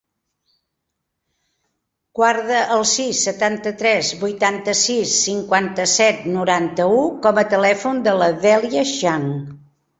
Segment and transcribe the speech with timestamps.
[2.19, 9.33] Guarda el sis, setanta-tres, vuitanta-sis, cinquanta-set, noranta-u com a telèfon de la Dèlia Xiang.